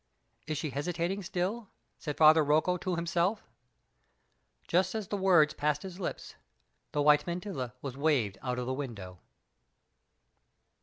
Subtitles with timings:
[0.47, 1.69] "Is she hesitating still?"
[1.99, 3.43] said Father Rocco to himself.
[4.67, 6.33] Just as the words passed his lips,
[6.91, 9.19] the white mantilla was waved out of the window.